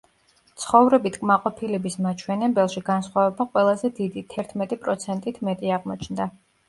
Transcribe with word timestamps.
ცხოვრებით 0.61 1.17
კმაყოფილების 1.25 1.97
მაჩვენებელში 2.05 2.83
განსხვავება 2.89 3.47
ყველაზე 3.51 3.93
დიდი, 4.01 4.25
თერთმეტი 4.35 4.81
პროცენტით 4.87 5.43
მეტი 5.51 5.75
აღმოჩნდა. 5.79 6.29